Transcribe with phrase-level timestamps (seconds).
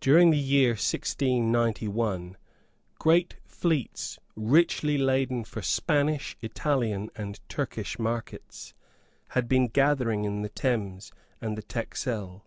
[0.00, 2.38] During the year 1691,
[2.98, 8.72] great fleets, richly laden for Spanish, Italian and Turkish markets,
[9.36, 12.46] had been gathering in the Thames and the Texel.